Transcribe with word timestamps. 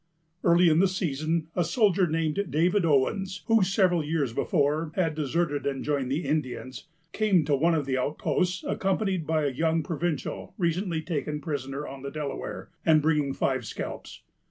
]Early 0.43 0.67
in 0.67 0.79
the 0.79 0.87
season, 0.87 1.49
a 1.55 1.63
soldier 1.63 2.07
named 2.07 2.45
David 2.49 2.85
Owens, 2.85 3.43
who, 3.45 3.61
several 3.63 4.03
years 4.03 4.33
before, 4.33 4.91
had 4.95 5.13
deserted 5.13 5.67
and 5.67 5.83
joined 5.83 6.09
the 6.11 6.23
Indians, 6.25 6.87
came 7.11 7.45
to 7.45 7.55
one 7.55 7.75
of 7.75 7.85
the 7.85 7.99
outposts, 7.99 8.63
accompanied 8.63 9.27
by 9.27 9.45
a 9.45 9.49
young 9.51 9.83
provincial 9.83 10.55
recently 10.57 11.03
taken 11.03 11.39
prisoner 11.39 11.85
on 11.87 12.01
the 12.01 12.09
Delaware, 12.09 12.71
and 12.83 12.99
bringing 12.99 13.31
five 13.35 13.63
scalps. 13.63 14.23